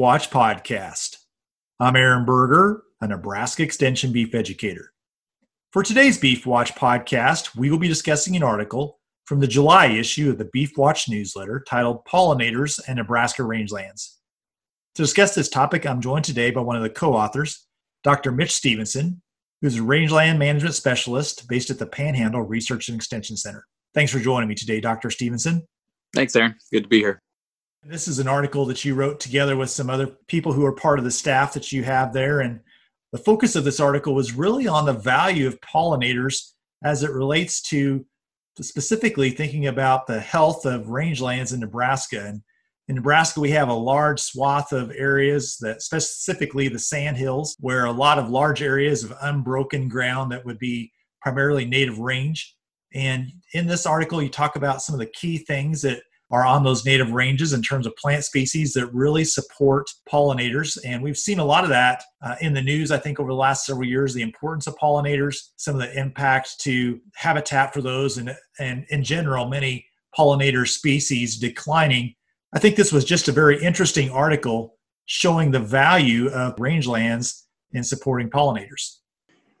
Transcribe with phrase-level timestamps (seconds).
[0.00, 1.18] Watch podcast.
[1.78, 4.94] I'm Aaron Berger, a Nebraska Extension beef educator.
[5.74, 10.30] For today's Beef Watch podcast, we will be discussing an article from the July issue
[10.30, 14.14] of the Beef Watch newsletter titled Pollinators and Nebraska Rangelands.
[14.94, 17.66] To discuss this topic, I'm joined today by one of the co authors,
[18.02, 18.32] Dr.
[18.32, 19.20] Mitch Stephenson,
[19.60, 23.66] who's a rangeland management specialist based at the Panhandle Research and Extension Center.
[23.92, 25.10] Thanks for joining me today, Dr.
[25.10, 25.66] Stephenson.
[26.14, 26.54] Thanks, Aaron.
[26.72, 27.20] Good to be here.
[27.82, 30.98] This is an article that you wrote together with some other people who are part
[30.98, 32.40] of the staff that you have there.
[32.40, 32.60] And
[33.10, 36.52] the focus of this article was really on the value of pollinators
[36.84, 38.04] as it relates to
[38.60, 42.26] specifically thinking about the health of rangelands in Nebraska.
[42.26, 42.42] And
[42.88, 47.86] in Nebraska, we have a large swath of areas that specifically the sand hills, where
[47.86, 52.54] a lot of large areas of unbroken ground that would be primarily native range.
[52.92, 56.62] And in this article, you talk about some of the key things that are on
[56.62, 60.78] those native ranges in terms of plant species that really support pollinators.
[60.84, 63.34] And we've seen a lot of that uh, in the news, I think, over the
[63.34, 68.18] last several years the importance of pollinators, some of the impact to habitat for those,
[68.18, 72.14] and, and in general, many pollinator species declining.
[72.52, 77.82] I think this was just a very interesting article showing the value of rangelands in
[77.82, 78.99] supporting pollinators.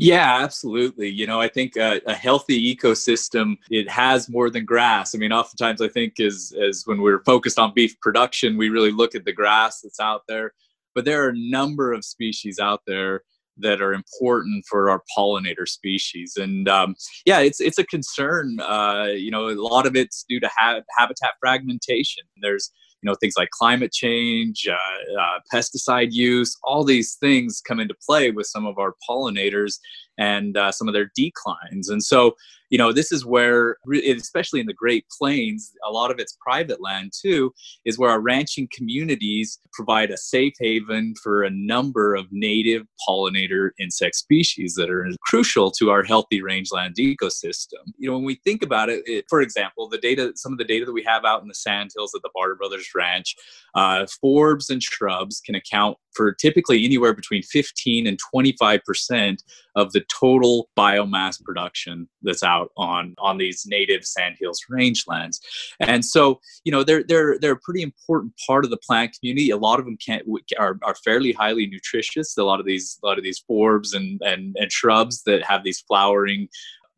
[0.00, 1.08] Yeah, absolutely.
[1.08, 5.12] You know, I think a, a, healthy ecosystem it has more than grass.
[5.12, 8.92] I mean, oftentimes I think as as when we're focused on beef production, we really
[8.92, 10.52] look at the grass that's out there,
[10.94, 13.22] but there are a number of species out there
[13.58, 16.36] that are important for our pollinator species.
[16.36, 16.94] And um,
[17.26, 18.60] yeah, it's it's a concern.
[18.60, 22.22] Uh, you know, a lot of it's due to ha- habitat fragmentation.
[22.40, 22.70] There's
[23.02, 27.94] you know things like climate change uh, uh, pesticide use all these things come into
[28.06, 29.78] play with some of our pollinators
[30.18, 31.88] and uh, some of their declines.
[31.88, 32.34] And so
[32.70, 33.76] you know this is where
[34.16, 37.52] especially in the great plains a lot of it's private land too
[37.84, 43.70] is where our ranching communities provide a safe haven for a number of native pollinator
[43.80, 47.84] insect species that are crucial to our healthy rangeland ecosystem.
[47.98, 50.64] You know when we think about it, it for example the data some of the
[50.64, 53.34] data that we have out in the sandhills at the Barta brothers ranch
[53.74, 59.42] uh, forbs and shrubs can account for typically anywhere between 15 and 25 percent
[59.76, 65.38] of the total biomass production that's out on on these native sandhills rangelands.
[65.80, 69.50] And so you know they're they're they're a pretty important part of the plant community.
[69.50, 70.24] A lot of them can't
[70.58, 72.36] are, are fairly highly nutritious.
[72.36, 75.64] A lot of these a lot of these forbs and and, and shrubs that have
[75.64, 76.48] these flowering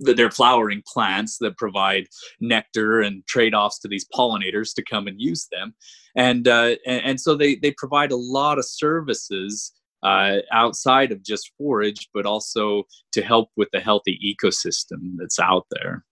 [0.01, 2.09] they're flowering plants that provide
[2.41, 5.75] nectar and trade-offs to these pollinators to come and use them.
[6.17, 9.73] And uh, and, and so they they provide a lot of services
[10.03, 15.67] uh, outside of just forage, but also to help with the healthy ecosystem that's out
[15.71, 16.05] there.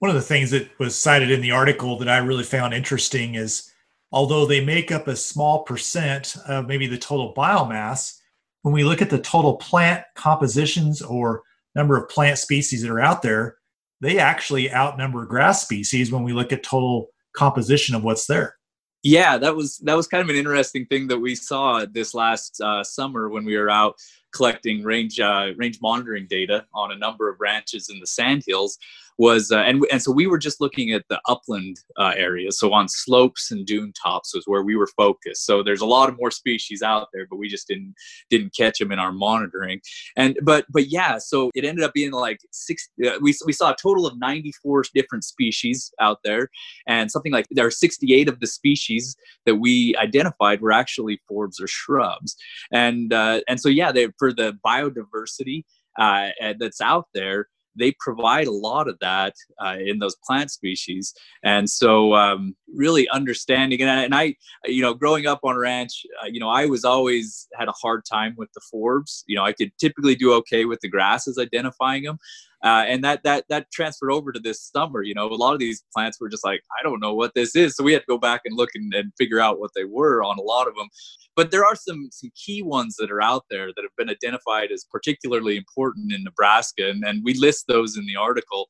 [0.00, 3.36] One of the things that was cited in the article that I really found interesting
[3.36, 3.70] is
[4.12, 8.18] although they make up a small percent of maybe the total biomass,
[8.62, 11.42] when we look at the total plant compositions or
[11.74, 13.56] number of plant species that are out there,
[14.00, 18.56] they actually outnumber grass species when we look at total composition of what's there
[19.04, 22.60] yeah that was that was kind of an interesting thing that we saw this last
[22.60, 23.96] uh, summer when we were out
[24.34, 28.78] collecting range uh, range monitoring data on a number of ranches in the sandhills
[29.18, 32.72] was uh, and and so we were just looking at the upland uh, areas so
[32.72, 35.46] on slopes and dune tops was where we were focused.
[35.46, 37.94] So there's a lot of more species out there but we just didn't
[38.30, 39.80] didn't catch them in our monitoring.
[40.16, 43.70] And but but yeah so it ended up being like six uh, we, we saw
[43.70, 46.50] a total of 94 different species out there.
[46.86, 49.16] And something like there are 68 of the species
[49.46, 52.36] that we identified were actually forbs or shrubs.
[52.72, 55.64] And uh, and so yeah they, for the biodiversity
[55.98, 61.12] uh, that's out there they provide a lot of that uh, in those plant species.
[61.42, 66.04] And so, um, really understanding, and, and, I, you know, growing up on a ranch,
[66.22, 69.22] uh, you know, I was always had a hard time with the forbs.
[69.26, 72.18] You know, I could typically do okay with the grasses, identifying them.
[72.64, 75.02] Uh, and that that that transferred over to this summer.
[75.02, 77.54] You know, a lot of these plants were just like, I don't know what this
[77.54, 79.84] is, so we had to go back and look and, and figure out what they
[79.84, 80.88] were on a lot of them.
[81.36, 84.72] But there are some some key ones that are out there that have been identified
[84.72, 88.68] as particularly important in Nebraska, and, and we list those in the article.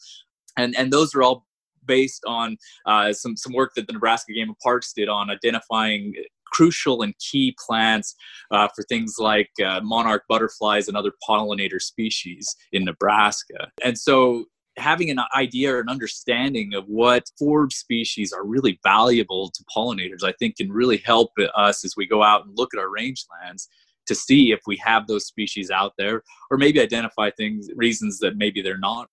[0.56, 1.46] And and those are all
[1.86, 6.14] based on uh, some some work that the Nebraska Game and Parks did on identifying
[6.46, 8.14] crucial and key plants
[8.50, 13.68] uh, for things like uh, monarch butterflies and other pollinator species in Nebraska.
[13.82, 14.44] And so
[14.76, 20.24] having an idea or an understanding of what forb species are really valuable to pollinators,
[20.24, 23.68] I think can really help us as we go out and look at our rangelands
[24.06, 28.36] to see if we have those species out there or maybe identify things reasons that
[28.36, 29.08] maybe they're not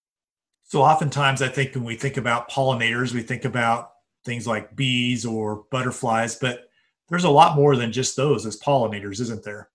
[0.71, 3.91] so oftentimes i think when we think about pollinators we think about
[4.23, 6.69] things like bees or butterflies but
[7.11, 9.67] there's a lot more than just those as pollinators, isn't there?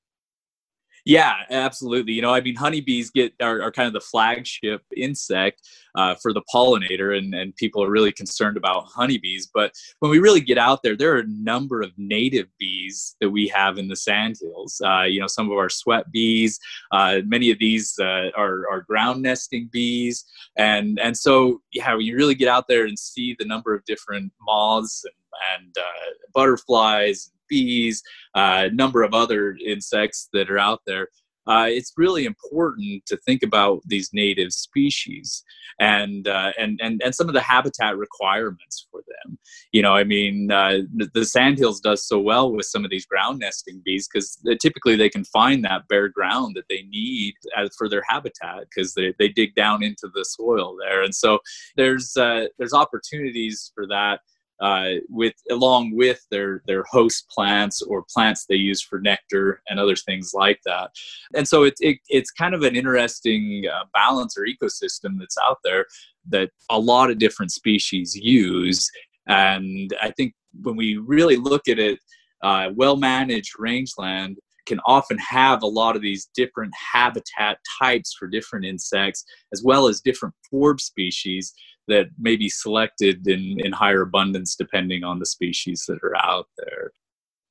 [1.06, 2.14] Yeah, absolutely.
[2.14, 5.61] You know, I mean, honeybees get are, are kind of the flagship insect
[5.94, 9.49] uh, for the pollinator, and, and people are really concerned about honeybees.
[9.55, 9.70] But
[10.00, 13.47] when we really get out there, there are a number of native bees that we
[13.47, 14.81] have in the sandhills.
[14.85, 16.58] Uh, you know, some of our sweat bees,
[16.91, 20.25] uh, many of these uh, are, are ground nesting bees,
[20.58, 23.85] and and so yeah, when you really get out there and see the number of
[23.85, 28.02] different moths and, and uh, butterflies bees,
[28.34, 31.08] a uh, number of other insects that are out there.
[31.46, 35.44] Uh, it's really important to think about these native species
[35.78, 39.38] and uh, and and and some of the habitat requirements for them.
[39.70, 43.06] You know, I mean, uh, the, the sandhills does so well with some of these
[43.06, 47.70] ground nesting bees because typically they can find that bare ground that they need as,
[47.76, 51.38] for their habitat because they, they dig down into the soil there, and so
[51.76, 54.20] there's uh, there's opportunities for that
[54.61, 59.79] uh, with along with their their host plants or plants they use for nectar and
[59.79, 60.91] other things like that.
[61.35, 65.58] And so it's it, it's kind of an interesting uh, balance or ecosystem that's out
[65.64, 65.87] there
[66.29, 68.91] that a lot of different species use.
[69.29, 71.99] And I think when we really look at it,
[72.43, 78.27] uh, well managed rangeland can often have a lot of these different habitat types for
[78.27, 81.55] different insects as well as different forb species
[81.89, 86.49] that may be selected in, in higher abundance depending on the species that are out
[86.59, 86.93] there.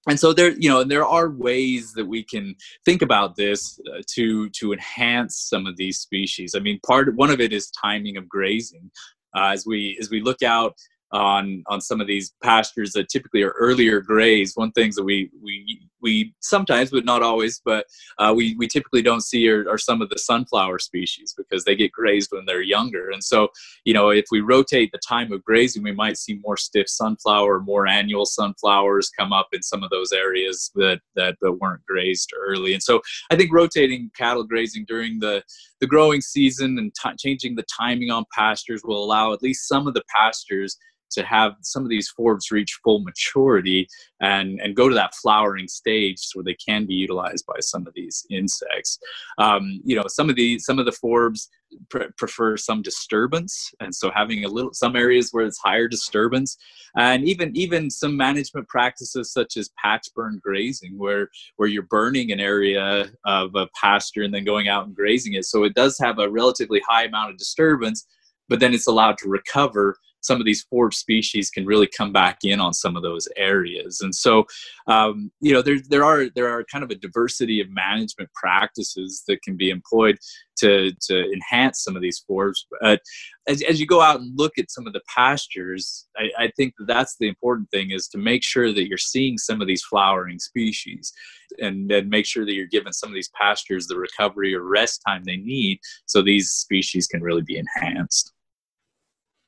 [0.08, 4.02] And so there you know there are ways that we can think about this uh,
[4.14, 6.54] to to enhance some of these species.
[6.56, 8.92] I mean part one of it is timing of grazing.
[9.36, 10.76] Uh, as we as we look out
[11.12, 15.32] on on some of these pastures that typically are earlier grazed One things that we
[15.42, 17.88] we we sometimes, but not always, but
[18.20, 21.76] uh, we we typically don't see are, are, some of the sunflower species because they
[21.76, 23.10] get grazed when they're younger.
[23.10, 23.50] And so,
[23.86, 27.62] you know, if we rotate the time of grazing, we might see more stiff sunflower,
[27.62, 32.32] more annual sunflowers come up in some of those areas that that, that weren't grazed
[32.40, 32.74] early.
[32.74, 35.44] And so, I think rotating cattle grazing during the
[35.82, 39.88] the growing season and t- changing the timing on pastures will allow at least some
[39.88, 40.78] of the pastures
[41.16, 43.88] to have some of these forbs reach full maturity
[44.22, 47.94] and, and go to that flowering stage where they can be utilized by some of
[47.96, 49.00] these insects.
[49.38, 51.48] Um, you know, some of the some of the forbs
[51.90, 56.58] pr- prefer some disturbance, and so having a little some areas where it's higher disturbance,
[56.98, 62.32] and even even some management practices such as patch burn grazing, where where you're burning
[62.32, 65.46] an area of a pasture and then going out and grazing it.
[65.46, 68.06] So it does have a relatively high amount of disturbance,
[68.50, 72.40] but then it's allowed to recover some of these forb species can really come back
[72.44, 74.02] in on some of those areas.
[74.02, 74.46] And so,
[74.88, 79.24] um, you know, there, there are there are kind of a diversity of management practices
[79.28, 80.18] that can be employed
[80.58, 82.66] to to enhance some of these forbs.
[82.82, 83.02] But
[83.48, 86.74] as, as you go out and look at some of the pastures, I, I think
[86.78, 89.84] that that's the important thing is to make sure that you're seeing some of these
[89.84, 91.14] flowering species
[91.60, 95.02] and then make sure that you're giving some of these pastures the recovery or rest
[95.08, 98.35] time they need so these species can really be enhanced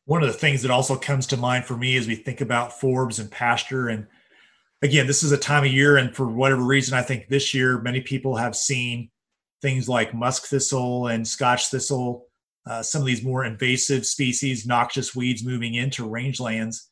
[0.07, 2.71] one of the things that also comes to mind for me as we think about
[2.71, 4.07] forbs and pasture and
[4.81, 7.79] again this is a time of year and for whatever reason i think this year
[7.81, 9.09] many people have seen
[9.61, 12.25] things like musk thistle and scotch thistle
[12.65, 16.87] uh, some of these more invasive species noxious weeds moving into rangelands.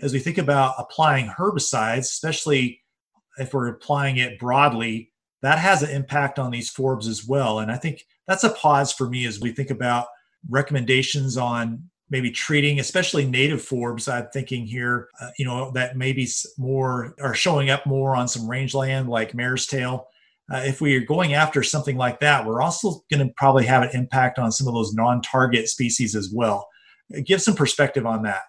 [0.00, 2.80] As we think about applying herbicides especially
[3.38, 7.58] if we're applying it broadly that has an impact on these forbs as well.
[7.60, 10.06] And i think that's a pause for me as we think about
[10.48, 14.08] recommendations on maybe treating, especially native forbs.
[14.10, 18.48] I'm thinking here, uh, you know, that maybe more are showing up more on some
[18.48, 20.06] rangeland like mare's tail.
[20.48, 23.82] Uh, if we are going after something like that, we're also going to probably have
[23.82, 26.68] an impact on some of those non-target species as well.
[27.12, 28.42] Uh, give some perspective on that.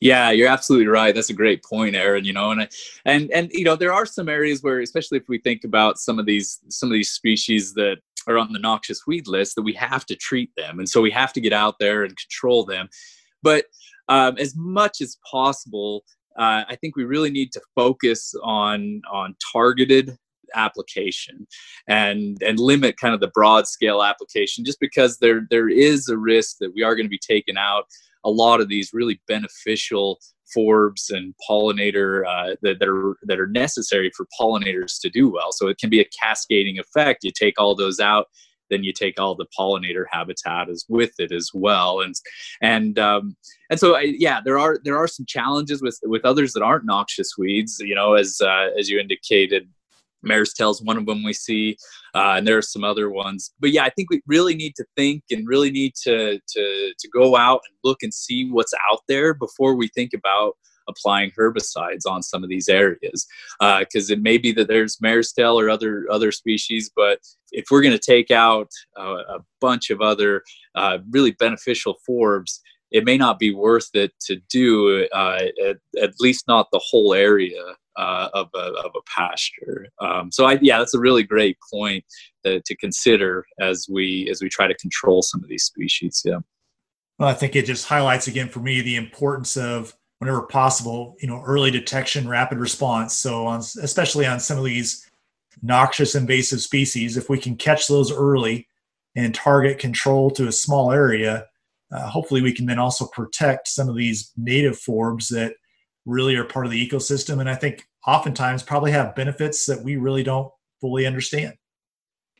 [0.00, 1.14] Yeah, you're absolutely right.
[1.14, 2.24] That's a great point, Aaron.
[2.24, 2.68] You know, and
[3.04, 6.18] and and you know, there are some areas where, especially if we think about some
[6.18, 9.74] of these some of these species that are on the noxious weed list that we
[9.74, 10.78] have to treat them.
[10.78, 12.88] And so we have to get out there and control them.
[13.42, 13.66] But
[14.08, 16.04] um, as much as possible
[16.36, 20.16] uh, i think we really need to focus on on targeted
[20.54, 21.46] application
[21.88, 26.18] and and limit kind of the broad scale application just because there there is a
[26.18, 27.84] risk that we are going to be taking out
[28.24, 30.18] a lot of these really beneficial
[30.56, 35.52] forbs and pollinator uh, that, that, are that are necessary for pollinators to do well.
[35.52, 37.24] So it can be a cascading effect.
[37.24, 38.26] You take all those out,
[38.70, 42.00] then you take all the pollinator habitat as with it as well.
[42.00, 42.14] And
[42.60, 43.36] and um,
[43.70, 46.86] and so I, yeah, there are there are some challenges with with others that aren't
[46.86, 47.78] noxious weeds.
[47.80, 49.68] You know, as uh, as you indicated,
[50.24, 51.76] mare's tails one of them we see
[52.14, 53.52] uh, and there are some other ones.
[53.60, 57.08] But yeah i think we really need to think and really need to to to
[57.12, 60.56] go out and look and see what's out there before we think about
[60.88, 63.26] applying herbicides on some of these areas.
[63.60, 67.18] Because uh, it may be that there's mare's tail or other other species but
[67.52, 70.42] if we're going to take out uh, a bunch of other
[70.74, 76.12] uh, really beneficial forbs it may not be worth it to do uh, at, at,
[76.20, 77.62] least not the whole area
[77.96, 79.86] uh, of, a, of a pasture.
[80.00, 82.04] Um, so I, yeah, that's a really great point
[82.44, 86.22] to, to consider as we as we try to control some of these species.
[86.24, 86.40] Yeah.
[87.18, 91.28] Well, I think it just highlights again for me the importance of whenever possible, you
[91.28, 93.14] know, early detection, rapid response.
[93.14, 95.08] So on, especially on some of these
[95.62, 98.66] noxious invasive species, if we can catch those early
[99.16, 101.46] and target control to a small area,
[101.92, 105.54] uh, hopefully we can then also protect some of these native forbs that
[106.06, 107.40] really are part of the ecosystem.
[107.40, 111.54] And i think oftentimes probably have benefits that we really don't fully understand.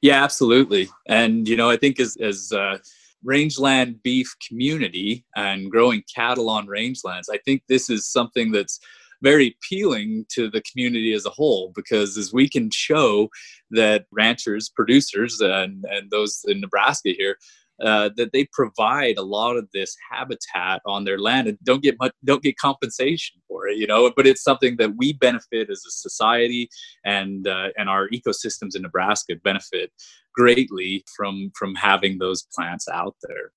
[0.02, 0.88] Yeah absolutely.
[1.08, 2.78] And you know i think as as uh,
[3.24, 8.78] rangeland beef community and growing cattle on rangelands i think this is something that's
[9.22, 13.30] very appealing to the community as a whole because as we can show
[13.70, 17.38] that ranchers producers and, and those in nebraska here
[17.82, 21.96] uh, that they provide a lot of this habitat on their land and don't get
[21.98, 25.82] much don't get compensation for it you know but it's something that we benefit as
[25.86, 26.68] a society
[27.04, 29.90] and uh, and our ecosystems in nebraska benefit
[30.34, 33.52] greatly from from having those plants out there.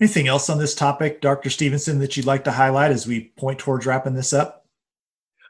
[0.00, 3.58] Anything else on this topic dr stephenson that you'd like to highlight as we point
[3.58, 4.64] towards wrapping this up?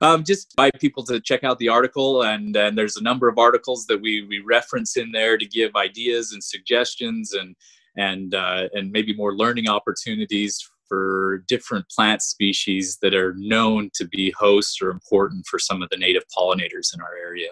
[0.00, 3.36] Um, just invite people to check out the article and, and there's a number of
[3.36, 7.56] articles that we, we reference in there to give ideas and suggestions and
[7.98, 14.06] and uh, and maybe more learning opportunities for different plant species that are known to
[14.06, 17.50] be hosts or important for some of the native pollinators in our area.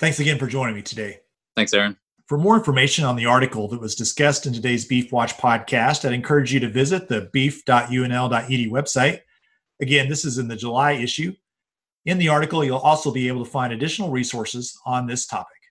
[0.00, 1.20] Thanks again for joining me today.
[1.54, 1.96] Thanks, Aaron.
[2.26, 6.14] For more information on the article that was discussed in today's Beef Watch podcast, I'd
[6.14, 9.20] encourage you to visit the beef.unl.edu website.
[9.80, 11.34] Again, this is in the July issue.
[12.06, 15.61] In the article, you'll also be able to find additional resources on this topic.